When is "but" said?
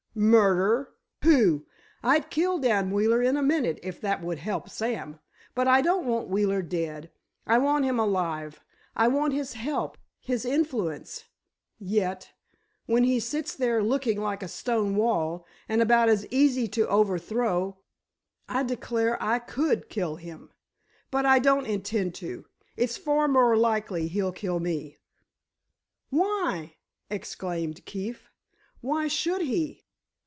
5.55-5.69, 21.09-21.25